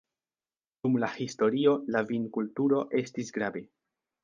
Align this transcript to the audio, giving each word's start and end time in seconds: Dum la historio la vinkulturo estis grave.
Dum 0.87 0.97
la 1.03 1.09
historio 1.17 1.75
la 1.97 2.03
vinkulturo 2.13 2.83
estis 3.03 3.33
grave. 3.39 3.67